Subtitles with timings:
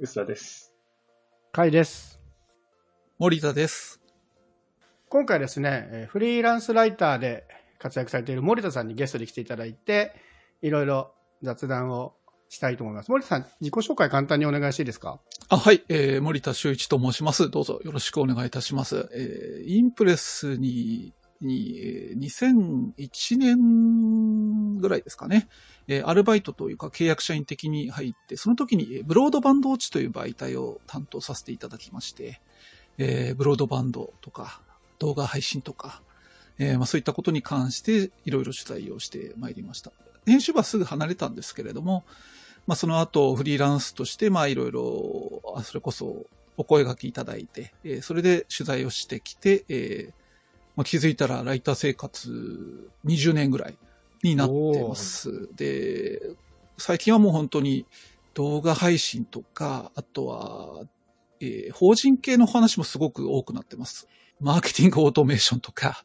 [0.00, 0.72] 薄田です。
[1.52, 2.20] 甲斐です。
[3.18, 4.00] 森田です。
[5.08, 7.48] 今回ですね、えーフリーランスライターで
[7.80, 10.14] 活躍されている森田さんにゲストで来ていただいて、
[10.62, 11.10] いろいろ
[11.42, 12.14] 雑談を
[12.48, 13.10] したいと思います。
[13.10, 15.18] 森田さん、自己紹介簡単にお願いしていいですか？
[15.48, 17.50] あ、はい、えー、森田修一と申します。
[17.50, 19.08] どうぞよろしくお願いいたします。
[19.12, 25.48] えー、インプレスに、に、2001年ぐらいですかね。
[26.04, 32.40] アルバイトというか契約社員的に入って、その時にブロードバンド落ちという媒体を担当させていただきまして、
[32.98, 34.60] ブロードバンドとか
[34.98, 36.02] 動画配信とか、
[36.86, 39.92] そういったことに関していろいろ取材をしてまいりました。
[40.26, 42.04] 編集部はすぐ離れたんですけれども、
[42.66, 46.26] まあ、その後フリーランスとして、まあ、いろいろ、それこそ
[46.58, 50.17] お声掛けいただいて、えーそれで取材をしてきて、えー
[50.78, 53.76] まあ、気づいたらライター生活20年ぐらい
[54.22, 55.52] になってます。
[55.56, 56.20] で、
[56.76, 57.84] 最近はもう本当に
[58.34, 60.84] 動画配信とか、あとは、
[61.40, 64.06] えー法人系の話もすごく多くなってます。
[64.38, 66.04] マーケティングオートメーションとか、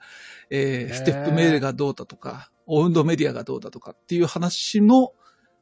[0.50, 5.12] えーステップメールがどうだとか、オウンドメディアがどうだとかっていう話の、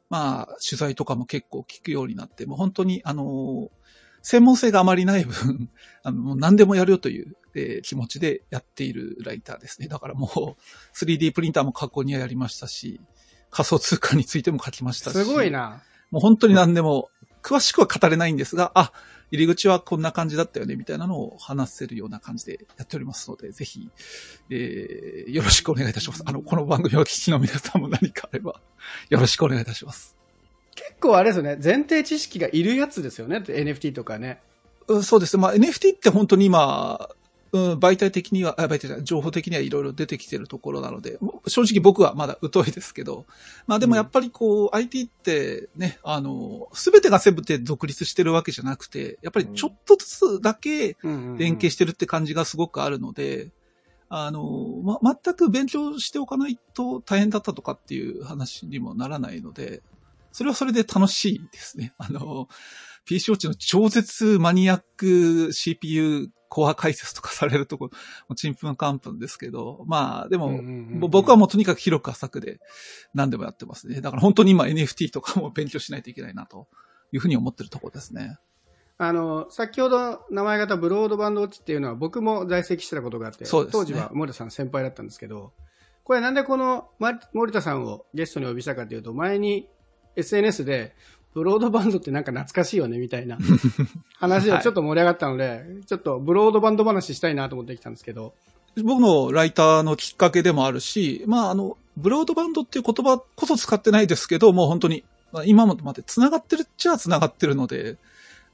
[0.10, 3.81] まあ、取材とかも結構聞くようになって、もう本当に、あのー
[4.22, 5.70] 専門性があまりない分、
[6.04, 9.88] あの、もう何でもやるよという、えー気持ちでやっているライターですね。
[9.88, 13.02] だからもう、3D プリンターも過去にはやりましたし、
[13.50, 15.14] 仮想通貨についても書きましたし。
[15.14, 15.52] すごい。
[15.52, 15.84] な。
[16.12, 17.10] もう本当に何でも、
[17.44, 18.94] 詳しくは語れないんですが、あ、
[19.32, 23.90] 入り口はこんな感じだったよね、みたいなのを話せるような感じでやっておりますので、ぜひ、
[24.50, 26.24] えーよろしくお願いいたします。
[26.26, 28.62] あの、この番組をお聞きの皆さんも何かあれば、
[29.10, 30.21] よろしくお願いいたします。
[31.02, 34.40] 結構あれですよね、前提知識がいるやつですよね、NFT とかね。
[34.88, 35.36] うんそうです。
[35.36, 35.42] ね。
[35.42, 37.10] まあ、NFT って本当に今、
[37.54, 43.26] うん、媒体的には、あ媒体情報的にはいろいろ出てきてるところなので、正直僕はまだ疎いですけど、
[43.66, 53.50] まあでもやっぱりこう、IT ってね、あの、すべてが全て独立してるわけじゃなくて、やっぱりちょっとずつだけ連携してるって感じがすごくあるので、
[54.08, 54.44] あの、
[54.84, 59.82] ま、全く勉強しておかないと大変だったとかっていう話にもならないので、
[60.32, 61.94] それはそれで楽しいですね。
[61.98, 62.48] あの、
[63.06, 67.90] PC ウォッチの超絶マニアック CPU コア解説とかされるとこ
[68.28, 72.60] ろ、ちんぷんかんぷんですけど、まあでも、うんうんうんぼ僕はもうとにかく広く浅くで
[73.14, 74.02] 何でもやってますね。
[74.02, 76.68] だから本当に今 NFT とかも勉強しないといけないなと
[77.14, 78.38] いうふうに思ってるところですね。
[78.98, 85.54] あの、先ほど名前がたブロードバンドウォッチっていうのは僕も在籍してたことがあって、ね当時は森田さん先輩だったんですけど、
[86.04, 89.70] これなんでこのま森田さんをゲストにお呼びしたかというと、前に
[90.16, 90.94] SNS で
[91.34, 93.38] ブロードバンドってなんか懐かしいよねみたいな
[94.20, 98.34] 話がちょっと盛り上がったので、ちょっとブロードバンド話したいなと思ってきたんですけど、
[98.84, 107.98] 僕のライターのきっかけでもあるし、まあ、あの、ブロードバンドっていう言葉こそ使ってないですけど、もう本当に、まあ今まで繋がってるっちゃ繋がってるので、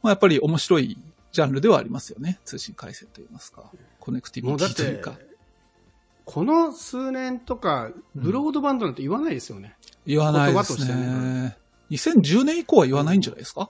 [0.02, 0.98] まあ、やっぱり面白い
[1.32, 2.40] ジャンルではありますよね。
[2.46, 3.64] 通信回線といいますか、
[4.00, 5.18] コネクティビティというか。、
[6.28, 9.78] この数年とか、ブロードバンドなんて言わないですよね。
[10.06, 11.58] 言わないです言葉としてね。
[11.90, 13.70] 2010年以降は言わないんじゃないですか、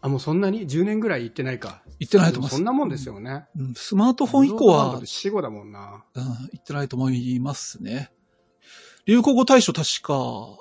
[0.00, 1.82] あ、もうそんなに ?10 年ぐらい言ってないか。
[1.98, 3.44] 言ってないと思いますそんなもんですよね。
[3.54, 6.04] うんスマートフォン以降は死後だもんな。
[6.14, 8.12] うん、言ってないと思いますね。
[9.04, 10.14] 流行語大賞確か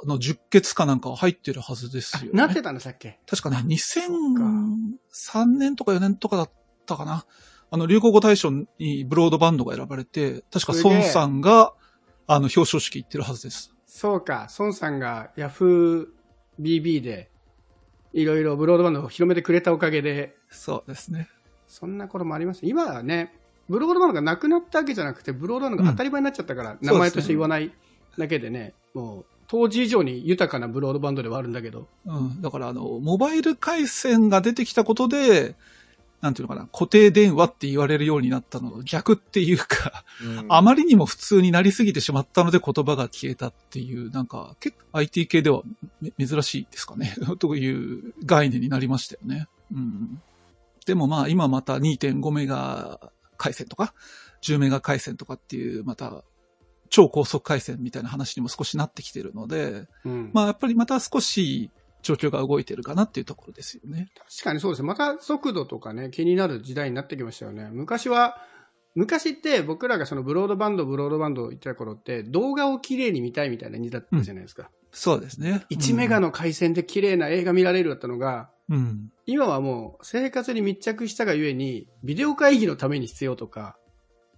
[0.05, 2.37] の10決かなんか入ってるはずですよね。
[2.37, 6.51] なってたんでしたっけ確かね、2003年とか4年とかだっ
[6.85, 7.25] たかな。
[7.69, 11.73] あの、流行語大賞にブロードバンドが選ばれて、確か孫さんが、
[12.27, 13.73] あの、表彰式行ってるはずです。
[13.85, 17.29] そうか、孫さんが YahooBB で、
[18.13, 21.29] いろいろブロードバンドを広めてくれたおかげで、そうですね。
[21.67, 22.61] そんな頃もあります。
[22.63, 23.33] 今はね、
[23.69, 27.73] ブロードバンドがなくなったわけじゃなくて、ブロードバンドが当たり前になっちゃったから、名前として言わない
[28.17, 32.41] だけでね、もう、当時以上に豊かなブロードバンドではあるんだけど、うん。
[32.41, 35.55] だから、あの、モバイル回線が出てきたことで、
[36.21, 40.03] なんていうのかな、固定電話って言われるようになったのの逆っていうか、
[40.49, 45.61] あまりにも普通になりすぎてしまったので言葉が消えたっていう、なんか、結構 IT 系では
[46.01, 47.15] め珍しいですかね。
[47.37, 49.47] という概念になりましたよね。
[49.71, 50.21] うん。
[50.85, 53.93] でもまあ今また2.5メガ回線とか、
[54.41, 56.23] 10メガ回線とかっていう、また
[56.89, 61.69] 超高速回線みたいな話にも少しなってきてるので、うんまあやっぱりまた少し
[62.07, 64.09] 状況が動いてるかなっていうところですよね。
[64.17, 64.87] 確かにそうですね。
[64.87, 67.69] また速度とかね、気になる時代になってきましたよね。
[67.71, 68.37] 昔は、
[68.95, 74.71] 昔って僕らがそのブロードバンド、ブロードバンド言ってた頃って動画を綺麗に見たいみたいなニーズだったじゃないですか。
[74.91, 75.65] そうですね。
[75.69, 79.11] 1メガの回線で綺麗な映画見られるだったのが、うん。
[79.25, 83.77] 今はもう生活に密着したがゆえに、ビデオ会議のために必要とか、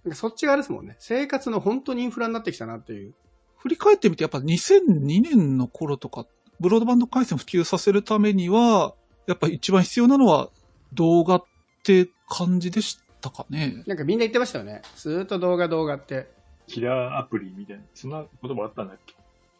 [0.04, 0.96] なんかそっち側ですもんね。
[0.98, 3.14] 生活の本当にインフラになってきたなっていう。
[3.56, 6.26] 振り返ってみて、やっぱ2002年の頃とか、
[6.60, 8.94] ブロードバンド回線を普及させるためには、
[9.26, 10.50] やっぱ一番必要なのは
[10.92, 11.44] 動画っ
[11.82, 13.82] て感じでしたかね。
[13.86, 14.82] なんかみんな言ってましたよね。
[14.96, 16.28] ずーっと動画動画って。
[16.66, 19.14] キラーアプリみたいな、そんな言葉あったんだっけ？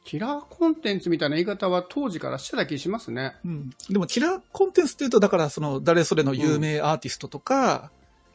[0.04, 3.34] キラーコンテンツみたいな言い方は当時からしてた気しますね。
[3.44, 3.70] うん。
[3.88, 7.90] でも、キラーコンテンツっていうと、だから、その、誰それの有名アーティストとか、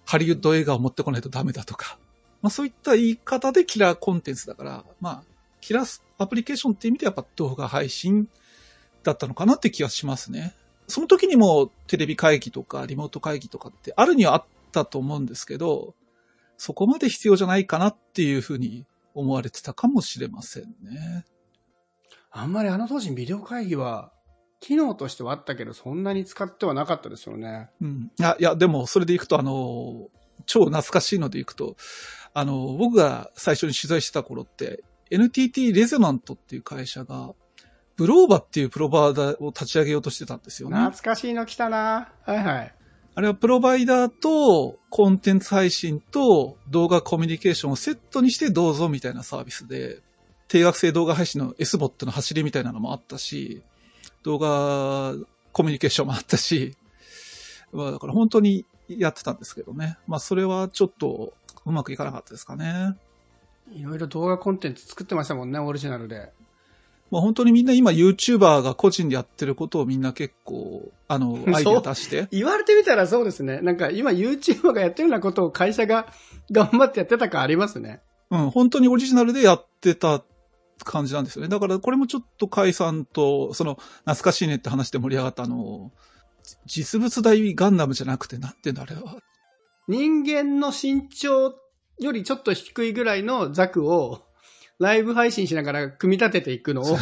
[0.05, 1.97] ハリウッド映画を持ってこないとダメだとか、
[2.41, 5.23] まあそういった言い方でキラーコンテンツだから、まあ、
[5.61, 8.27] キラーアプリケーションっていう意味でやっぱ動画配信
[9.05, 10.53] だったのかなって気がしますね。
[10.87, 15.95] その時にもテレビ会議とかリモート会議とかってあるにはあったと思うんですけど、
[16.57, 21.25] そこまで必要じゃないかなっていうふうに思われてたかもしれませんね。
[22.31, 24.11] あんまりあの当時ビデオ会議は、
[24.59, 27.69] 機能としてはあったけど、そんなに使ってはなかったですよね。
[27.81, 28.11] うん。
[28.17, 30.07] いや、いや、でも、それでいくと、あの、
[30.45, 31.75] 超懐かしいのでいくと、
[32.33, 37.33] あの、僕が最初に取材してた頃って、NTT レゼナントっていう会社が、
[37.97, 40.77] ブローバっていうプロバイダーを立ち上げようとしてたんですよね。
[40.77, 42.75] 懐かしいの来たなはいはい。
[43.17, 50.01] あれはプロバイダーとコンテンツ配信と動画コミュニケーションをセットにしてどうぞみたいなサービスで、
[50.49, 53.63] 定額制動画配信の SBOT の走りみたいなのもあったし、
[54.23, 55.13] 動画
[55.53, 56.75] コミュニケーションもあったし、
[57.71, 59.97] まあだから本当にやってたんですけどね。
[60.07, 61.33] まあそれはちょっと
[61.65, 62.97] うまくいかなかったですかね。
[63.71, 66.33] いろいろ動画コンテンツ作ってましたもんね、オリジナルで。
[67.11, 72.27] まあ本当にみんな今 YouTuber が個人でやってることをみんな結構、あの、 アイデア出して。
[72.31, 73.61] 言われてみたらそうですね。
[73.61, 76.07] なんか今 YouTuber がやってるようなことを会社が
[76.51, 78.01] 頑張ってやってた感ありますね。
[78.31, 80.23] うん、本当にオリジナルでやってた
[80.83, 81.49] 感じなんですよね。
[81.49, 85.91] だからこれもちょっと甲斐さんと、その、懐かしいねって話で盛り上がったあの、
[86.65, 89.17] 実物大ガンダムじゃなくて、なんていうんだあれは。
[89.87, 91.53] 人間の身長
[91.99, 94.21] よりちょっと低いぐらいのザクを
[94.77, 96.97] ライブ配信しながら組み立てていくのを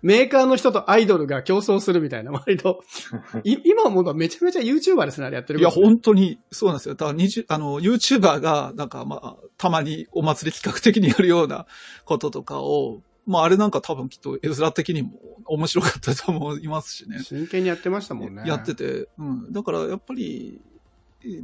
[0.00, 2.82] メーカーの人とアイドルが競争するみたいな、割と。
[3.44, 6.94] い今思うとめちゃめちゃ YouTuber ですね、あれやってるいや、本当に、そうなんですよ。
[6.94, 11.66] だから20、あの、YouTuber が、なんかまあ、たまにお祭り企画的にやるような
[12.06, 15.10] こととかを、まあ、あれなんか多分きっと絵面的にも
[15.44, 17.18] 面白かったと思いますしね。
[17.22, 18.44] 真剣にやってましたもんね。
[18.46, 19.52] やってて、うん。
[19.52, 20.62] だからやっぱり、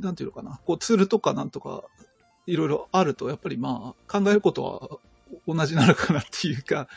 [0.00, 1.84] なんていうのかな、こうツールとかなんとか、
[2.46, 4.98] いろいろあると、やっぱりまあ、考えることは
[5.46, 6.88] 同じなのかなっていうか、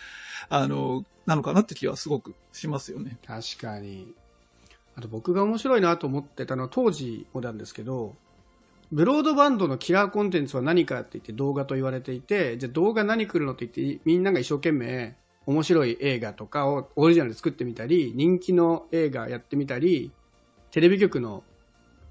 [0.49, 3.17] あの、なのかなって気はすごくしますよね。
[3.25, 4.13] 確かに。
[4.95, 8.15] あと僕が面白いなと思ってたのは当時もなんですけど、
[8.91, 15.15] ブロードバンドのキラーコンテンツは何かって言って動画と言われていて、じゃあ動画何来るのって言ってみんなが一生懸命
[15.45, 20.11] 面白い映画とかをオリジナルで作ってみたり、人気の映画やってみたり、
[20.71, 21.43] テレビ局の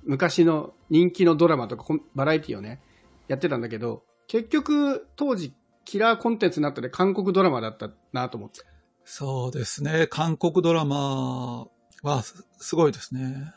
[0.04, 1.84] 昔の人気のドラマとか
[2.14, 2.80] バラエティをね、
[3.26, 5.52] やってたんだけど、結局当時
[5.88, 8.60] キラーコンテンツになったで韓国ドラマだったなと思って。
[9.04, 10.06] そうですね。
[10.06, 11.66] 韓国ドラマ
[12.02, 13.54] はすすごいですね。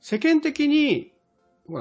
[0.00, 1.12] 世間的に、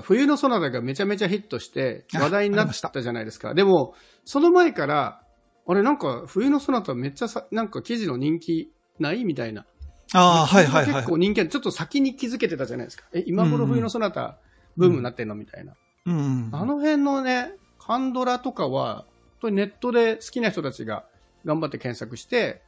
[0.04, 3.56] 冬のソナタがめちゃめちゃヒットしてあ話題になったたじゃないですか。
[3.56, 5.24] でも、その前から、
[5.68, 9.66] あれなんか冬のソナタめっちゃさ、なんか記事の人気ないみたいな。
[10.14, 11.08] ああ、はいはいはい結。
[11.10, 13.06] 構人気ちょっと先に気づけてたじゃないですか。
[13.14, 14.38] え、今頃冬のソナタ
[14.78, 15.34] ブームになってんの？
[15.34, 15.74] みたいな。
[16.06, 16.50] うん。
[16.54, 19.08] あの辺のね、カンドラとかは、
[19.52, 21.06] ネットで好きな人たちが
[21.46, 22.62] 頑張って検索して、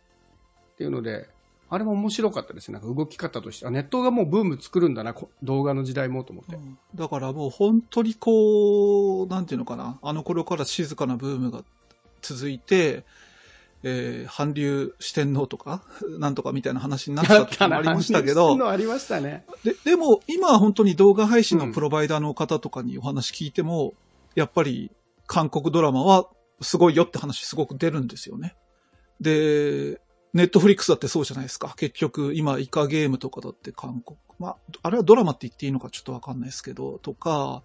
[0.73, 1.27] っていうので、
[1.69, 2.79] あれも面白かったですね。
[2.79, 3.67] なんか動き方として。
[3.67, 6.57] あ、ネットがもうブーム作るんだな、こ動画の時代もと思って。
[6.95, 11.63] だからもう本当にこう、なんていうのかな、あの頃から静かなブームが
[12.21, 13.03] 続いて、
[13.83, 15.83] えー韓流四天王とか、
[16.19, 19.45] なんとかみたいな話になった時もありましたけど、ありましたね。
[19.63, 23.93] ででも今は本当に動画配信のプロバイダーの方とかにお話聞いても、
[24.35, 24.91] やっぱり
[25.25, 26.27] 韓国ドラマは
[26.61, 28.55] すごいよって話すごく出るんですよね。
[29.19, 30.01] で、
[30.33, 31.73] ネットフリックスだってそうじゃないですか。
[31.77, 34.19] 結局、今、イカゲームとかだって韓国。
[34.39, 37.63] まあ、あれはドラマって言っていいのかちょっとわかんないですけど、とか、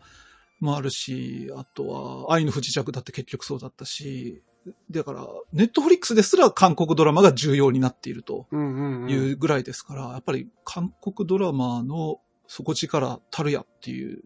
[0.62, 1.88] もあるし、あと
[2.28, 4.42] は、愛の不時着だって結局そうだったし、
[4.90, 8.46] だから、ネットフリックスですら韓国ドラマが重要になっていると。
[8.52, 14.22] いうぐらいですから、やっぱり韓国ドラマの底力たるやっていう、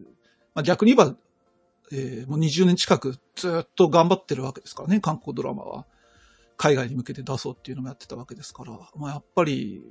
[0.55, 1.17] まあ、逆に言えば、
[1.93, 5.87] えーもう20年近くずっと頑張ってるわけですからね、韓国ドラマは。
[6.57, 9.83] 海外に向けて出そうっていうのもやってたわけですから、まあ、やっぱり、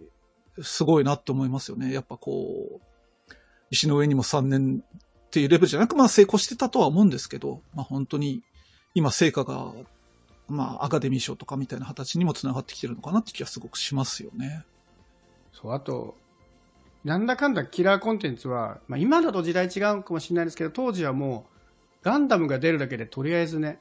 [0.62, 1.94] すごいなって思いますよね。
[1.94, 3.34] やっぱこう、
[3.70, 4.84] 石の上にも3年
[5.25, 8.42] っていうレベルじゃなく、まあ成功してたとは思うんですけど、まあ本当に、
[8.94, 9.74] 今成果が、
[10.48, 14.64] まあアカデミー賞とかみたいな形にもつながってきてるのかなって気がすごくしますよね。
[15.52, 16.16] そう、あと、
[17.04, 21.55] なんだかんだキラーコンテンツは、まあ今だと時代違うかもしれないですけど、当時はもう、
[22.06, 23.80] ガンダムが出るだけでとりあえずね、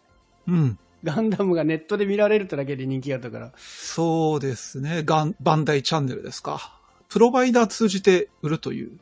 [0.48, 0.78] うん。
[1.04, 5.02] ガンダムがネットで見られるってだけで人気があったから、そうですね。
[5.04, 6.80] ガン、バンダイチャンネルですか。
[7.10, 8.98] プロバイダー通じて売るという、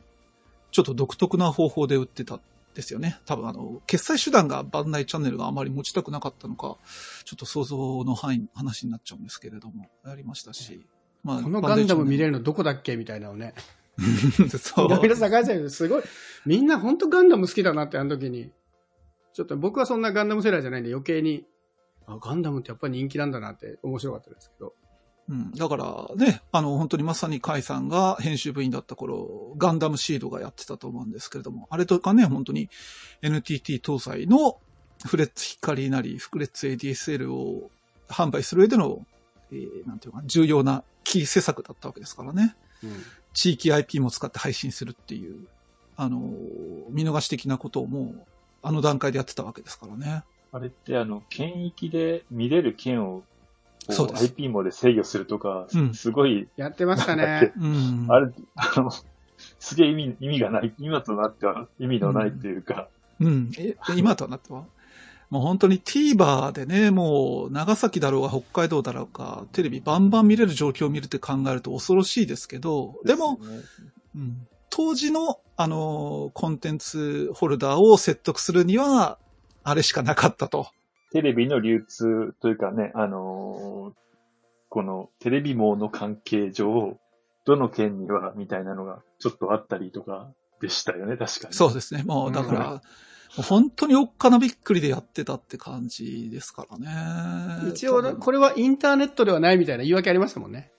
[0.71, 2.41] ちょっと独特な方法で売ってたん
[2.75, 3.17] ですよね。
[3.25, 6.75] 多分あの、決済手段がバンダイチャンネルがあまり持ちたくなかったのか、
[7.23, 10.85] ちょっと想像の範囲、話になっちゃうんですけれども、やりましたし。
[11.23, 13.53] まこのガンダム見れるるのどこだっけみたいなのね。
[14.59, 16.03] そういろいろ探してるすごい。
[16.45, 18.51] みんな本当ガンダム好きだなって、あの時に。
[19.33, 21.45] ちょっと僕はそんなガンダム世代じゃないんで余計に、
[22.05, 24.73] あ、ガンダムってやっぱり人気なんだなって面白かったですけど。
[25.29, 32.69] うん、だからね、あの、本当にまさにカイさんが編集部員だった頃、ガンダムシードがやってたと思うんですけれども、あれとかね、本当に
[33.21, 34.57] NTT 搭載の
[35.05, 37.71] フレッツ光なり、フレッツ ADSL を
[38.09, 39.05] 販売する上での、
[39.51, 42.55] えーなんていうか、重要なキー施策だったわけですからね。
[43.33, 45.47] 地域 IP も使って配信するっていう、
[45.95, 46.33] あの、
[46.89, 48.25] 見逃し的なことをもう、
[48.63, 50.23] あの段階でやってたわけですからね。
[50.51, 53.23] あれって、あの、県域で見れる県を、
[53.87, 57.51] こそうです IP モで制御するとか、うんすごい、やってましたね。
[57.57, 58.05] うん。
[58.09, 58.91] あれ、あの、
[59.59, 62.87] すげえ意味、意味がない、今となっては意味のないっていうか、
[63.19, 63.51] うん。
[63.57, 64.63] え、今とはなっては？
[65.29, 73.63] もう本当に TVer でね、もう長崎だろうが北海道だろうか、テレビバンバン見れる状況を見るって考えると恐ろしいですけど、でも、すよね
[74.15, 79.19] うん、当時の、あの、コンテンツホルダーを説得するには、
[79.63, 80.65] あれしかなかったと。
[81.11, 83.93] テレビの流通というかね、あのー
[84.69, 86.97] このテレビ網の関係上、
[87.45, 91.53] どの県にはみたいなのがちょっとあったりとかでしたよね、確かに。
[91.53, 92.01] そうですね。
[92.01, 92.81] もう、だから、うん
[93.35, 97.69] もう本当におっかなびっくりでやってたって感じですからね。
[97.69, 100.71] 一応、これはインターネットではないみたいな言い訳ありましたもんね。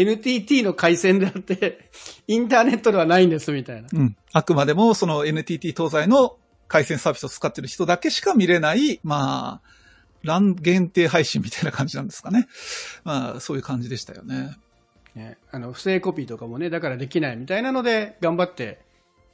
[0.00, 1.90] NTT の回線であって、
[2.28, 3.88] インターネットではないんですみたいな。
[3.92, 4.16] うん。
[4.32, 6.36] あくまでも、その NTT 東西の
[6.68, 9.68] 回線サービスを使ってる人だけしか見れない、まあ、
[10.22, 12.46] ラン限定配信みたいな感じなんですかね。
[13.02, 14.56] まあ、そういう感じでしたよね。
[15.16, 18.80] ね、あの、不正コピーとかもね、だからできないみたいなので、頑張って、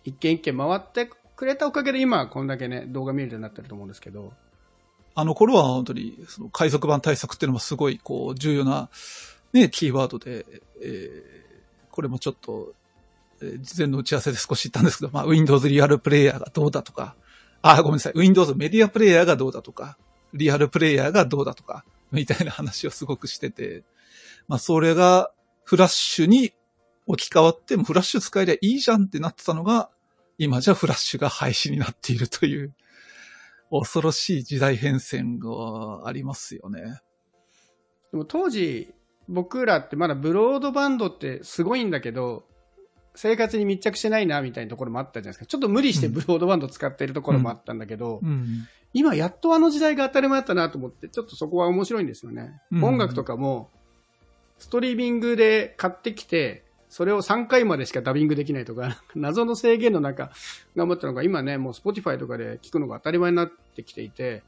[0.05, 4.33] 一件一件回ってくれたおかげで今、こんだけね、動画見れるようになってると思うんですけど、
[5.17, 8.89] あの頃は本当に、その海賊版対策っていうのもすごい、こう、重要な、
[9.55, 10.45] ね、キーワードで、
[10.83, 11.45] えー
[11.91, 12.75] これもちょっと、
[13.41, 17.15] えー事前の打ち合わせで少し言ったんですけど、まあ、Windows リアルプレイヤーがどうだとか、
[17.63, 19.97] あ、ごめんなさい、Windows メディアプレイヤーがどうだとか、
[20.33, 23.85] リアルプレイヤーがどうだとか、みたいな話をすごくしてて、
[24.49, 25.31] まあ、それが、
[25.63, 26.53] フラッシュに
[27.07, 29.89] 置き換わって、もフラッシュ使えりゃいいじゃんってなってたのが、
[30.37, 32.75] 今じゃフラッシュが廃止になっているという、
[33.71, 37.01] 恐ろしい時代変遷がありますよね。
[38.11, 38.93] でも当時、
[39.29, 42.45] 僕らってまだブロードバンドってすごいんだけど、
[43.15, 45.47] 生活に密着してないなみたいなところもあったじゃないですか。
[45.47, 48.67] ちょっと無理してブロードバンド使ってるところもあったんだけど、うん。
[48.93, 52.61] 今やっとあの時代が当たり前だったなと思って、ちょっとそこは面白いんですよね。
[52.73, 53.71] うん音楽とかも、
[54.59, 60.31] ストリーミングで買ってきて、それを3回までしかダビングできないとか、 謎の制限の中、
[60.77, 64.43] 頑張ったのが、今ね、もう Spotify とかで聞くのが当たり前になってきていて、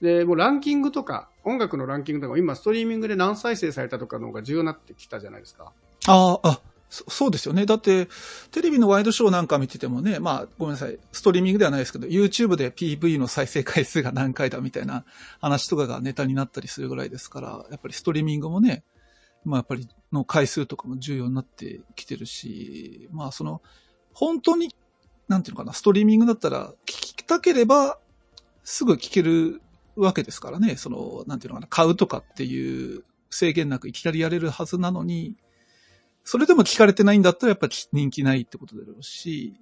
[0.00, 5.72] で、もうランキングとか、音楽のランキングとか今ストリーミングで何再生されたとかの方が重要になってきたじゃないですか。
[6.06, 7.66] あ、あ、そそうですよね。
[7.66, 8.08] だって、
[8.50, 10.98] テレビのワイドショーなんか見ててもね、まあ、ごめんなさい。
[11.12, 15.04] ストリーミングではないですけど、YouTube で PV の再生回数が何回だみたいな
[15.40, 18.84] 話とかがネタになったりするぐらいですから、やっぱりストリーミングもね、
[19.44, 23.60] まあやっぱりの回数とかも重要になってきてるし、まあその、
[24.14, 24.74] 本当に、
[25.28, 27.98] なんていうのかな、ストリーミングだったら、聞きたければ、
[28.64, 29.60] すぐ聞ける
[30.00, 35.36] わけですからね、その、なんていうのかな、買うとかっていう制限なくいきなりやれるはずなのに、
[36.24, 39.54] それでも聞かれてないんだったらやっぱり人気ないってことだろうし、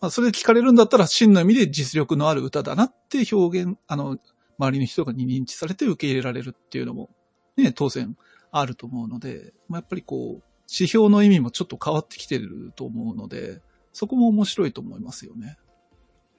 [0.00, 4.18] まあそれで聞かれるんだったら真の意味で実力のある歌だなって表現、あの、
[4.58, 7.10] 周りの人が認知されて受け入れられるっていうのも、
[7.56, 8.16] ね、当然
[8.52, 13.60] あると思うので、まあ、やっぱりこう、指標の意味もちょっと変わってきてると思うので、
[13.92, 15.56] そこも面白いと思いますよね。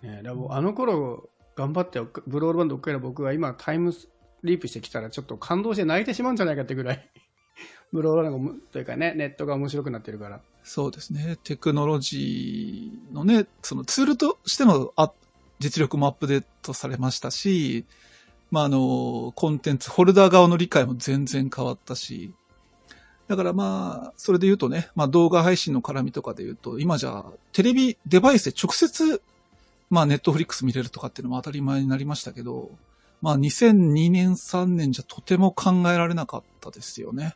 [0.01, 4.09] ね、でもあの頃頑張ってブロードバンド追っかけた僕が今タイムス
[4.43, 7.11] リープしてきたらちょっと感動して泣いてしまうんじゃないかってぐらい。
[7.93, 10.41] ブロードバンドというかねネットが面白くなってるから。
[10.63, 11.37] そうですね。
[11.43, 15.11] テクノロジーのね、そのツールとしてのあ
[15.59, 17.85] 実力もアップデートされましたし、
[18.51, 22.33] まあ、あの、コンテンツ、ホルダー側の理解も全然変わったし、
[23.27, 29.21] だからまあ、それで言うとね、まあ動画配信の絡みとかで言うと、今じゃテレビデバイスで直接、
[29.89, 32.71] まあネットフリックス見れるとかっていうのも当たり前になりましたけど、
[33.21, 37.35] まあ2002年3年じゃとても考えられなかったですよね。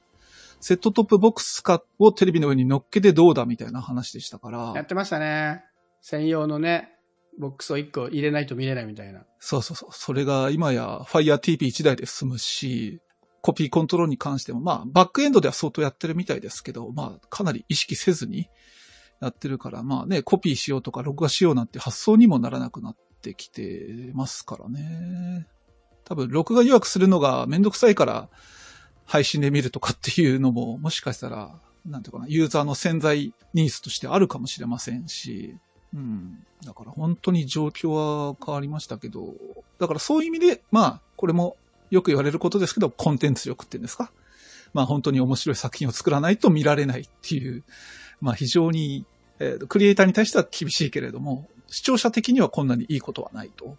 [0.62, 4.74] セットトップボックスかをテレビの上に乗っけてどうだみたいな話でしたから。
[4.76, 5.64] やってましたね
[6.02, 6.96] 専用のね
[7.38, 9.90] ボックスを1個入れないと見れないみたいなそうそうそう。
[9.94, 13.00] それが今や Fire TV1 台で済むし、
[13.42, 18.50] コピーコントロールに関しても、まあ、バックエンドでは相当やってるみたいですけど、まあ、かなり意識せずに
[19.20, 25.48] やってるから、まあね、コピーしようとか録画しようなんて発想にもならなくなってきてますからね。
[26.06, 28.30] 多分、録画予約するのがめんどくさいから、
[29.06, 35.56] 配信で見るとかっていうのも、もしかしたら、なんていうかな、ユーザーの潜在ニーズとしてあるかもしれませんし、
[35.94, 36.46] うん。
[36.64, 39.34] だから本当に状況は変わりましたけど、
[39.80, 41.58] だからそういう意味で、まあ、これも
[41.90, 44.12] よく言われることですけど、コンテンツ力っていうんですか。
[44.74, 47.64] まあ本当に面白い作品を作らないと見られないっていう、
[48.22, 49.06] まあ非常に、
[49.40, 53.78] えークリエイターに対しては厳しいけれども、視聴者的にはこんなにいいことはないと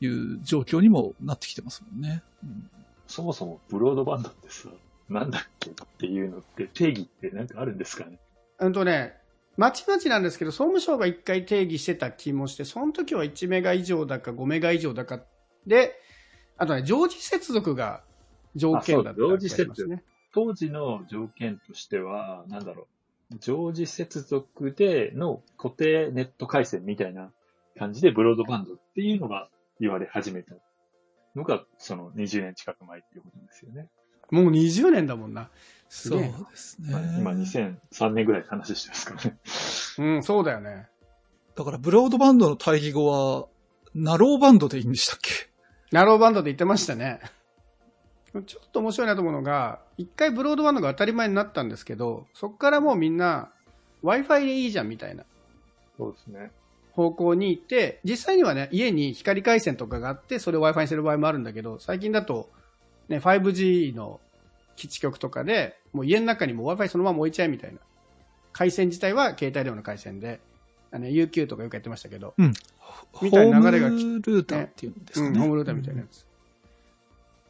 [0.00, 2.22] いう状況にもなってきてますもんね。
[2.42, 2.70] うん
[3.06, 4.70] そもそもブロードバンドってさ、
[5.10, 8.18] なんだっけっていうのって定義ってなんかあるんですかね？
[8.58, 9.12] うんとね、
[9.58, 15.20] まちまちなんですけど、総務省が一回定義してた気もして、その時は1メガ以上だか5メガ以上だか
[15.66, 15.92] で、
[16.56, 18.02] あとね、常時接続が
[18.56, 20.02] 条件だった気がしますね。
[20.32, 22.86] 当時の条件としては、なんだろう。
[23.40, 27.30] 常時接続での固定ネット回線みたいな
[27.78, 29.48] 感じでブロードバンドっていうのが
[29.80, 30.54] 言われ始めた
[31.34, 33.88] のが、その20年近く前っていうことですよね。
[34.30, 35.50] もう20年だもんな。
[35.88, 36.20] すそう。
[36.20, 37.02] ですねまあ。
[37.18, 39.38] 今2003年ぐらいの話してますからね。
[39.98, 40.86] うん、そうだよね。
[41.56, 43.46] だからブロードバンドの対義語は、
[43.94, 45.50] ナローバンドでいいんでしたっけ？
[45.92, 47.20] ナローバンドで言ってましたね。
[48.42, 53.50] ちょっと面白いなと思うのが、一回ブロードバンドが当たり前になったんですけど、そこからもうみんな
[54.02, 55.24] Wi-Fi でいいじゃんみたいな
[55.96, 56.50] そうですね。
[56.92, 62.48] 方向に行って、実際にはね、家に光回線とかがあって、それを Wi-Fi にする場合もあるんだけど、最近だと、
[63.08, 64.20] ね、5G の
[64.76, 67.78] 基地局とかで、もう家の中にも Wi-Fi そのまま置いちゃえみたいな。
[68.52, 70.40] 回線自体は携帯電話の回線で、
[70.92, 72.34] あの UQ とかよくやってましたけど、
[73.20, 75.34] みたいな流れがホームルーターっていうんですかね。
[75.34, 76.24] うん、ホームルーターみたいなやつ。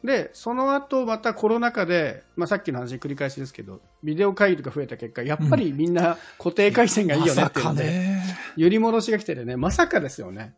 [0.05, 8.37] で、その後またコロナ禍で、まあ、さっきの話繰り返しですけど、ビデオ会議とか増えた結果、やっぱりみんな固定回線がいいよねっていうので、ね。
[8.55, 10.55] 揺り戻しが来ててね、まさかですよね。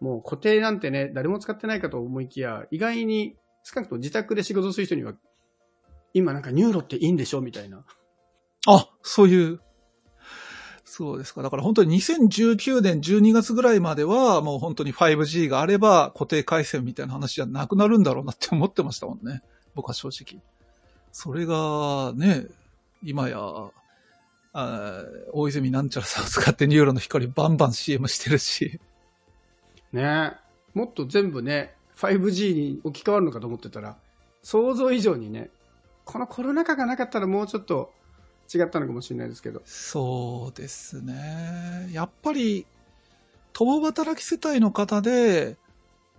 [0.00, 5.14] もう固定なんてね、誰も使ってないかと思いきや、意外に少なくとも自宅で仕事する人には、
[6.14, 7.84] 今なんか NURO っていいんでしょみたいな。
[8.66, 9.60] あ、そういう。
[10.96, 11.42] そうですか。
[11.42, 19.42] だから本当に2019年12月ぐらいまでは、もう本当に 5G があれば固定回線みたいな話じゃなくなるんだろうなって思ってましたもんね。
[19.74, 20.42] 僕は正直。
[21.12, 22.46] それがね、
[23.04, 23.38] 今や、
[24.54, 25.04] あ
[25.34, 28.80] 大泉なんちゃらさんを使って NURO の光バンバン CM してるし。
[29.92, 30.32] ね
[30.72, 33.98] もっと全部ね、5G に置き換わるのかと思ってたら、
[34.42, 35.50] 想像以上にね、
[36.06, 37.92] このコロナ禍がなかったらもうちょっと
[38.52, 39.62] 違ったのかもしれないですけど。
[39.64, 41.88] そうですね。
[41.92, 42.66] やっぱり、
[43.52, 45.56] 共働き世帯の方で、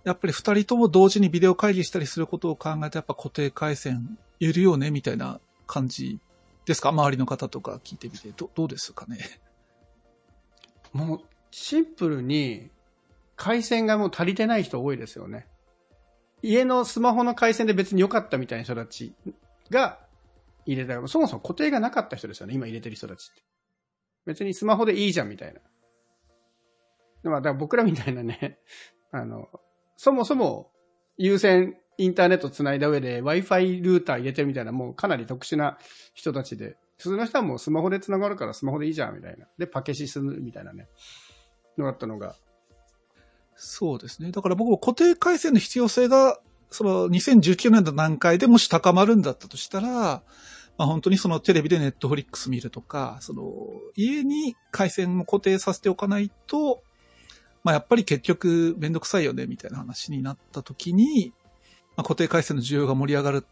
[0.04, 6.18] やっぱり二人とも同時にビデオ会議したりすることを考えて、やっぱ固定回線いるよね、みたいな感じ
[6.64, 6.90] ですか？
[6.90, 9.18] 周りの方とか聞いてみて、どどうですかね？
[10.92, 12.70] もうシンプルに
[13.36, 15.46] 回線がもう足りてない人多いですよね。
[16.42, 19.12] 家のスマホの回線で別に良かったみたいな人たち
[19.70, 19.98] が
[20.72, 20.94] 入れた。
[21.08, 22.54] そもそも固定がなかった人ですよね。
[22.54, 23.42] 今入れてる人たちって。
[24.26, 25.60] 別にスマホでいいじゃんみたいな。
[27.30, 28.58] まあ、だから僕らみたいなね、
[29.10, 29.48] あの、
[29.96, 30.70] そもそも
[31.16, 35.78] 優先インターネットつないだ上で Wi-Fi ルーター入れてるみたいなもうかなり特殊な
[36.14, 39.46] 人たちで、普通の人はもうスマホでつながるからスマホでいいじゃんみたいな。
[39.56, 40.88] で、パケシするみたいなね。
[41.78, 42.36] のだったのが。
[43.56, 44.30] そうですね。
[44.30, 46.38] だから僕も固定回線の必要性が、
[46.70, 50.22] その2019年の段階でもし高まるんだったとしたら、
[50.78, 53.42] まあ本当にそのテレビでネットフリックス見るとか、その
[53.96, 56.82] 家に回線も固定させておかないと、
[57.64, 61.32] まあやっぱり結局めんどくさいよねみたいな話になった時に、
[61.96, 63.46] まあ、固定回線の需要が盛り上がる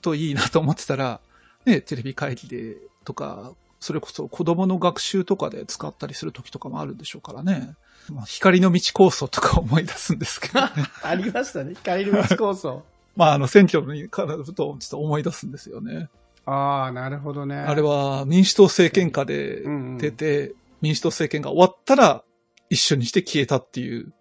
[0.00, 1.20] といいなと思ってたら、
[1.66, 7.74] ね、テレビ会議でとか、それこそ子供の学習とかで使ったりする時とかもあるんでしょうからね。
[8.10, 10.70] まあ、光の道構想とか思い出すんですけどね。
[11.02, 11.74] ありましたね。
[11.74, 12.84] 光の道構想。
[13.16, 16.08] まあ、あの、選挙にからふとちょっと思い出すんですよね。
[16.44, 17.56] ああ、なるほどね。
[17.56, 22.24] あれは民主党政権下でうんうん出て、民主党政権が終わったら
[22.68, 24.12] 一緒にして消えたっていう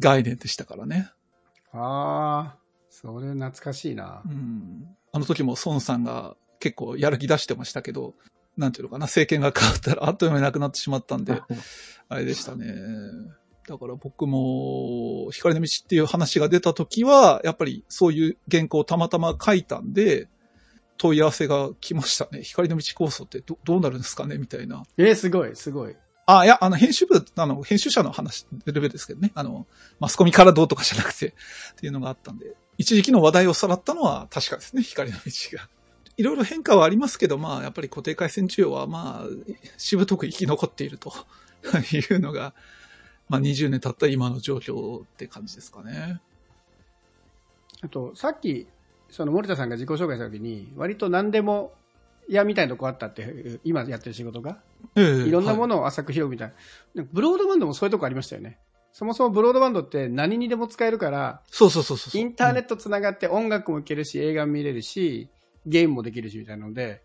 [0.00, 1.10] 概念でしたからね。
[1.72, 2.56] ああ、
[2.88, 4.28] それ懐かしいなう。
[4.28, 4.88] ん。
[5.12, 8.14] あの時も孫さんが結構やる気出してましたけど、
[8.56, 11.42] なんていうのかな、政権が変わったらあっという間になくなってしまったんで、
[12.08, 12.74] あれでしたね。
[13.68, 20.28] だから僕も、光の道っていう話が出た時は、やっぱりそういう原稿をたまたま書いたんで、
[20.96, 22.42] 問い合わせが来ましたね。
[22.42, 24.38] 光の道構想ってどどうなるんですかね？
[24.38, 24.84] みたいな。
[24.96, 25.96] えー、すごい、すごい。
[26.26, 29.30] あ、いや、あの、編集部、あの、編集者の話、レベルですけどね。
[29.34, 29.66] あの、
[30.00, 31.28] マスコミからどうとかじゃなくて、
[31.72, 32.56] っていうのがあったんで。
[32.78, 35.22] 一時期の話題をさらったのは確かですね、光の道
[35.56, 35.68] が。
[36.16, 39.28] いろいろ変化はありますけど、まあ、やっぱり固定回線需要は、まあ、
[39.76, 41.12] しぶとく生き残っていると
[41.92, 42.54] いうのが、
[43.28, 46.20] まあ、20年経った今の状況って感じですかね。
[47.82, 48.66] あと、さっき、
[49.10, 51.72] その森田さんが自己紹介したときに、割と何でも
[52.28, 54.58] 嫌みたいなとこあったっていう、今やってる仕事が、
[54.96, 56.52] ええいろんなもはいのを浅く広くみたい
[56.94, 57.04] な。
[57.12, 58.58] ブロードバンドもそういうとこありましたよね。
[58.92, 62.20] そもそもブロードバンドって何にでも使えるから、そうそうそうそう。
[62.20, 65.28] インターネッットつながって音楽も聴けるし、映画も見れるし、
[65.66, 67.02] ゲームもできるしみたいなので、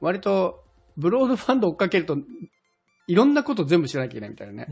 [0.00, 0.64] 割と
[0.96, 2.16] ブロードバンド追っかけると、
[3.08, 4.68] いろんなこと全部知らなきゃいけないみたいなね。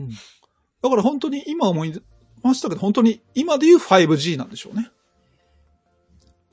[0.81, 2.01] だから本当に今思い
[2.41, 4.91] ましたけど、本当に今で言う 5G なんでしょうね。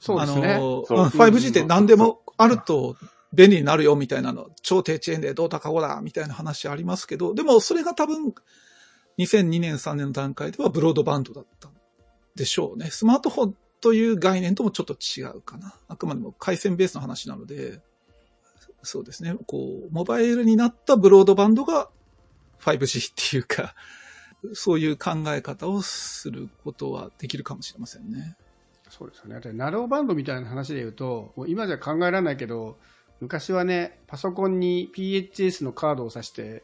[0.03, 0.55] そうですね。
[0.55, 2.97] あのそううん 5G って何でもあると
[3.33, 8.35] 便利になるよみたいなの、超低遅延でどうだかこうだみたいな話ありますけど、でもそれが多分
[9.19, 11.73] 2002年3年の段階ではブロードバンドだったん
[12.35, 12.91] でしょうね。
[12.91, 15.73] スマートフォンという概念ともちょっと違うかな。
[15.87, 17.81] あくまでも回線ベースの話なので、
[18.83, 19.37] そうですね。
[19.47, 21.91] こう、モバイルになったブロードバンドが
[22.61, 23.77] 5G っていうか、
[24.55, 28.37] そういう考え方をすることはできるかもしれませんね。
[28.99, 29.41] そうですよね。
[29.41, 32.77] でナローバンドみたいな話で言うと、もう今じゃ考えられないけど、
[33.21, 36.63] 昔はね、パソコンに PHS のカードを挿して、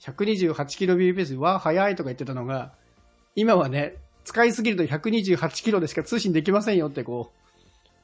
[0.00, 2.72] 128kbps わ早いとか言ってたのが、
[3.36, 7.30] 今はね、使いすぎると 128kb でしか通信できませんよってこ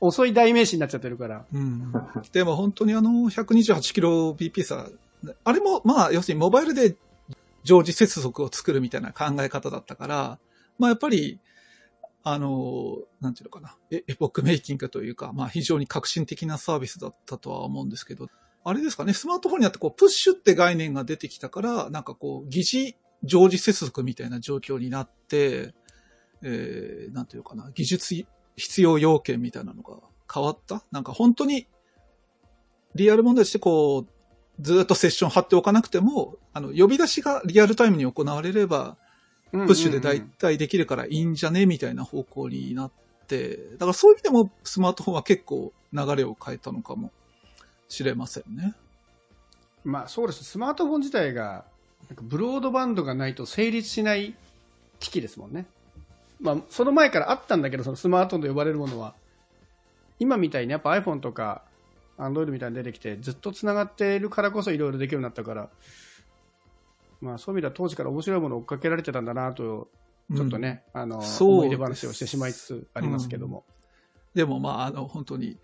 [0.01, 1.45] う、遅い代名詞になっちゃってるから。
[1.53, 1.93] うん。
[2.33, 4.89] でも本当にあの 128kbps は、
[5.43, 6.95] あれもまあ要するにモバイルで
[7.65, 10.39] 常時接続を作るみたいな考え方だったから、
[10.79, 11.41] まあやっぱり、
[12.27, 18.29] あの、なんていうのかな、エエポックメイキングというか、まあ非常に革新的なサービスだったとは思うんですけど、
[18.65, 25.75] あれですかね、スマートフォンにあってこうプッシュって概念が出てきたから、なんかこう疑似常時接続みたいな状況になって、
[26.43, 28.15] えー、なんていうかな、技術
[28.57, 29.99] 必要要件みたいなのが
[30.33, 30.83] 変わった。
[30.91, 31.67] なんか本当に
[32.95, 34.09] リアル問題としてこう、
[34.61, 38.97] ずっとセッション貼っておかなくても、あの、呼び出しがリアルタイムに行われれば、
[39.55, 41.64] プッシュで代替できるからいいんじゃね？
[41.67, 42.90] みたいな方向になっ
[43.29, 47.12] て、だからそういう意味でもスマートフォンは結構流れを変えたのかも
[47.88, 48.75] しれませんね。
[49.85, 50.43] まあそうです。
[50.43, 51.64] スマートフォン自体が、
[52.09, 54.35] なんかブロードバンドがないと成立しない
[54.99, 55.67] 機器ですもんね。
[56.40, 59.14] まあその前からあったんだけど、そのスマートフォンと呼ばれるものは、
[60.19, 61.62] 今みたいにやっぱ iPhone とか
[62.19, 65.69] Android みたいに出てきて、ずっとつながっているからこそいろいろできるようになったから、
[67.25, 69.89] まあそういう意味では当時から面白いものを追っかけられてたんだなと、
[70.35, 73.65] ちょっとね、あの、そう思い出話をしてしまいつつありますけども。
[74.35, 75.59] でもまあ、あの、本当に、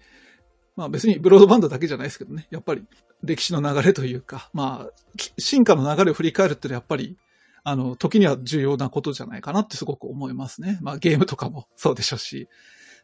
[0.75, 2.85] まあ別にブロードバンドだけじゃないですけどね、やっぱり
[3.23, 7.19] 歴史の流れというか、まあ、き進化の流れを振り返るってのはやっぱり、
[7.63, 10.79] あの、時には重要なことじゃないかなってすごく思いますね。
[10.81, 12.49] まあゲームとかもそうでしょうし、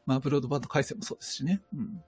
[0.06, 1.60] まあブロードバンド回線もそうですしね。
[1.74, 2.02] うん。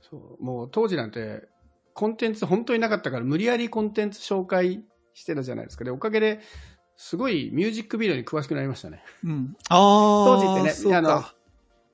[0.00, 1.48] そうもう当時なんて
[1.94, 6.40] コンテンツ本当になかったから無理やりコンテンツ紹介してたじゃないですかでおかげで
[6.96, 9.56] すごいミュージックビデオに詳しくなりましたねうん。
[9.68, 9.78] ああ。
[9.78, 11.34] 当時ってねあのか。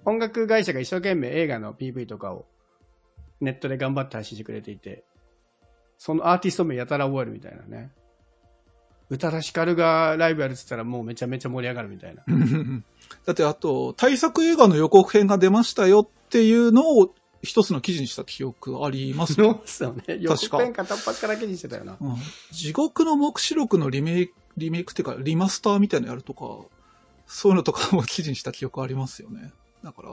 [0.04, 2.46] 音楽会社が一生懸命映画の PV とかを
[3.40, 5.04] ネットで頑張って配信してくれていて
[5.96, 7.90] そのアーティスト名やたら覚えるみたいなね
[9.10, 12.22] 宇多田ヒカルがライブやるって言ったらもうめちゃめちゃ盛り上がるみたいな
[13.24, 19.44] だってあと、対策映画の予告編が出ましたよっていうのを一つの記事にした記憶ありますね。
[19.44, 20.18] そうですよね。
[20.20, 21.96] 予告編片っ端から記事してたよな。
[22.00, 22.16] うん。
[22.50, 26.66] 地獄の目視録のリメイク、リメイクっていうか、リマスターみたいなのやるとか、
[27.26, 29.52] そういうのとかも記事にした記憶ありますよね。
[29.84, 30.10] だから、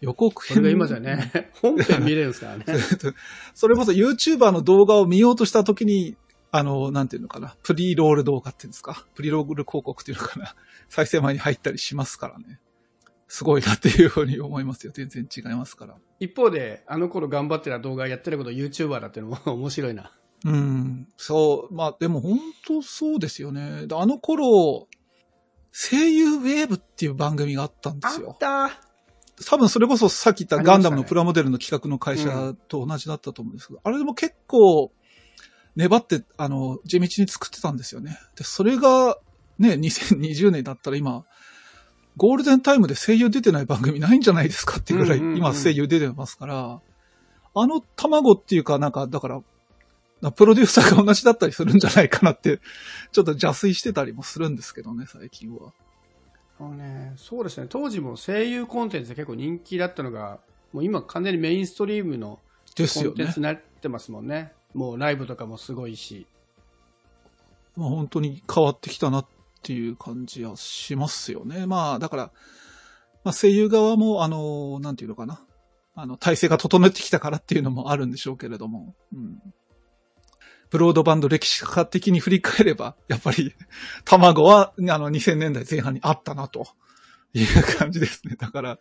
[0.00, 0.56] 予告編。
[0.56, 2.64] それが今じゃね 本編見れるんですからね。
[3.54, 6.16] それこそ YouTuber の動画を見ようとしたときに、
[6.52, 10.54] あの、なんていうのかな、プリロール動画っていうんですか、プリロール広告っていうのかな、
[10.88, 12.60] 再生前に入ったりしますからね。
[13.28, 14.92] すごいなっていうふうに思いますよ。
[14.94, 15.96] 全然違いますから。
[16.20, 20.12] 一方で、あの頃頑張ってた動画やってること YouTuber だっていうのも 面白いな。
[20.44, 23.86] うん、そう、まあでも本当そうですよね。
[23.86, 24.86] であの頃、
[25.72, 28.36] 声優ウェーブっていう番組があったんですよ。
[28.38, 28.80] た
[29.44, 34.92] 多分それこそさっき言ったガンダムのプラモデルの企画の会社と同じだったと思うんですけど、あれでも結構
[35.74, 38.18] 粘って、あの、地道に作ってたんですよね。
[38.36, 39.18] で、それが
[39.58, 41.24] ね、 2020年だったら今、
[42.16, 46.80] ゴールデンタイムで声優出てない番組ないんじゃないですかっていうぐらい今声優出てますから、
[47.54, 49.42] あの卵っていうかなんか、だから、
[50.32, 52.60] プロデューサーが同じだったりするんじゃないかなって、
[53.12, 55.72] ちょっと邪推してたりもするんですけどね、最近は。
[56.58, 60.38] あのね、そうですね、当時も声優コンテンツで結構人気だったのが、
[60.72, 62.40] もう今完全にメインストリームの
[62.76, 63.40] コンテンツ。
[63.40, 64.52] になってますもんね。
[64.74, 66.26] もうライブとかもすごいし。
[67.76, 69.26] まあ、本当に変わってきたなっ
[69.66, 71.66] っていう感じはしますよね。
[71.66, 72.22] まあ、だから、
[73.24, 75.44] まあ、声優側も、あの、なんていうのかな。
[75.96, 78.94] あの、体制が整ってきたからっていうのもあるんでしょうけれども。
[79.12, 79.42] うん。
[80.70, 83.56] ブロードバンド歴史家的に振り返れば、やっぱり、
[84.04, 86.68] 卵は、あの、2000年代前半にあったな、と
[87.34, 88.36] いう感じですね。
[88.36, 88.78] だから、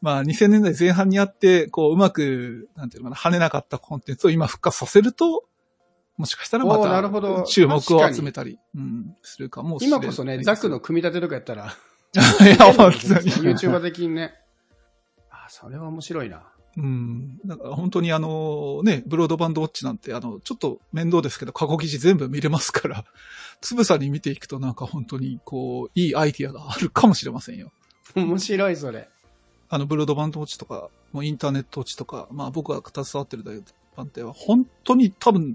[0.00, 5.48] まあ、2000年代前半にあって、こう、うまく、なんていうのかな、跳ねなかったコンテンツを今復活させると、
[6.22, 9.98] もしかしたらまた注目を集めたり、うん、するかもしれない。
[9.98, 11.74] 今こそね、ザックの組み立てとかやったら、
[12.14, 13.32] いや、本当に。
[13.42, 14.34] YouTuber 的にね。
[15.32, 16.44] あ、それは面白いな。
[16.76, 17.38] うん。
[17.44, 23.04] だから本当にあの、ね、ブロードバンドウォッチなんて、あの、ちょっと面倒ですけど、過去記事全部見れますから、
[23.60, 27.72] つぶさに見ていくとなんか本当に、こう、いいアイディアがあるかもしれませんよ。
[28.14, 29.08] 面白い、それ。
[29.68, 33.64] あの、ブロードバンドウォッチとか、もうインターネットウォッチとか、まあ僕が携わってる
[33.96, 35.54] 番手は、本当に多分、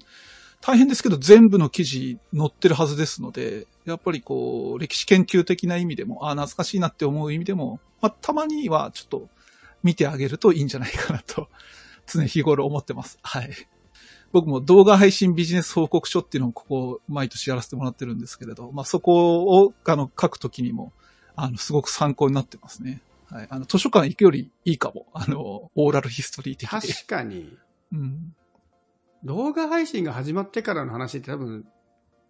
[0.61, 9.29] 大変ですけど、全部の記事載ってるはずですので、やっぱりこう、歴史研究的な意味でも、ああ、懐かしいなって思う意味でも、まあ、たまにはちょっと
[9.83, 11.47] 見てあげるといいんじゃないかなと、
[12.05, 13.19] 常日頃思ってます。
[13.21, 13.51] はい。
[14.31, 20.91] 僕も動画配信ビジネス報告書っていうのをここ、毎年やらせてもらってるんですけれど、まあ、そこを、あの、書くときにも、
[21.35, 23.01] あの、すごく参考になってますね。
[23.29, 23.47] はい。
[23.49, 25.05] あの、図書館行くよりいいかも。
[25.13, 26.93] あの、オーラルヒストリー的で。
[26.93, 27.57] 確かに、
[27.93, 28.35] うん。
[29.23, 31.65] 動画配信が始まってからの話って多分、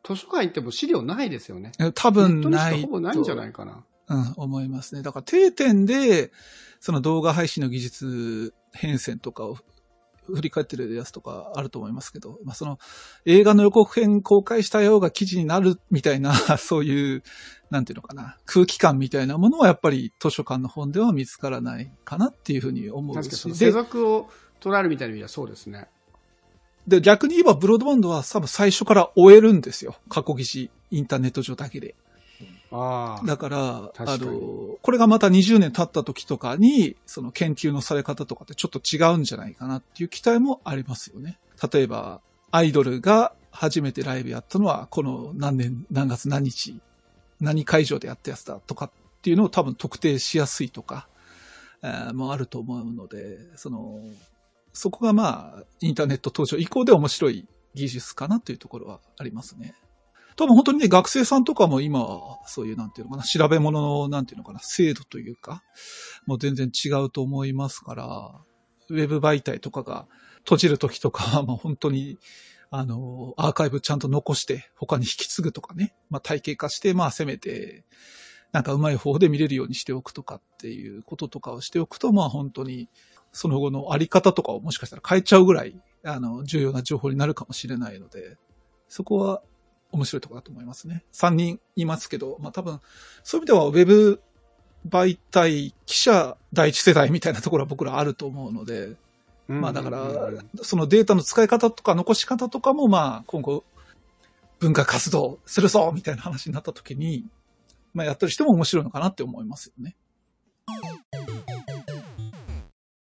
[0.04, 1.72] 図書館行っても資料ないですよね。
[1.80, 2.82] え多分ない。
[2.84, 3.84] ほぼないんじゃないかな。
[4.10, 5.02] うん、思いますね。
[5.02, 6.32] だから定点で、
[6.80, 9.58] その動画配信の技術変遷とかを
[10.36, 12.78] 振り返ってるやつとかあると思いますけど、まあ、その
[13.26, 17.24] 映画の予告編公開したようが記事になるみたいな、 そういう、
[17.70, 23.30] なんていうのかな、空気感みたいなものはやっぱり図書館の本では見つからないかなっていうふうに思うし。
[23.30, 24.30] 確かにその世で、俗を
[24.62, 25.90] 捉えるみたいな意味ではそうですね。
[26.88, 29.96] で逆に言えばブロードバンドは多分最初から終えるんですよ。
[30.10, 31.96] 過去記事、インターネット上だけで。
[32.72, 33.26] ああ。
[33.26, 41.40] だから、あの、これがまた20年経った時とかに、その研究のされ方とかってちょっと違うんじゃないかなっていう期待もありますよね。
[41.72, 42.22] 例えば、
[42.52, 46.80] アイドルが初めてライブやったのは、この何年、何月何日、
[47.42, 51.08] 何会場でやったやつだとかっていうのを多分特定しやすいとか、
[51.84, 54.00] えーもあると思うので、その、
[54.78, 59.74] そこがまあ、インターネット登場以降で面白い技術かなというところはありますね。
[60.36, 62.06] 多分本当にね、学生さんとかも今、
[62.46, 65.64] そういうなんていうのかな、調べ物の、なんていうのかな、精度というか、
[66.28, 68.40] もう全然違うと思いますから、
[68.90, 70.08] ウェブ媒体とかが
[70.44, 72.20] 閉じる時とかは、まあ本当に、
[72.70, 77.84] あの、アーカイブちゃんと残して、他に引き継ぐとかね、まあ体系化して、まあせめて、
[78.52, 82.90] なんかうまい方法で見れるようにしておくとかっていうこととかをしておくと、まあ本当に、
[83.38, 88.36] その後のあり方とかをもしかしたら変えちゃうぐらい、あの、重要な情報になるかもしれないので、
[88.90, 89.44] そこは
[89.92, 91.06] 面白いところだと思いますね。
[91.14, 92.82] 3人いますけど、まあ多分、
[93.24, 94.22] そういう意味ではウェブ
[94.90, 98.96] 媒体、記者第一世代みたいなところは僕らあると思うので、
[99.48, 100.32] まあだから
[100.64, 103.64] そのデータの使い方とか残し方とかもまあ今後
[104.60, 107.26] 文化活動するぞみたいな話になった時に、
[107.94, 109.96] まあやってる人も面白いのかなって思いますよね。